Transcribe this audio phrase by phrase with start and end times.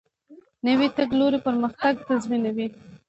[0.65, 2.67] نوی تګلوری پرمختګ تضمینوي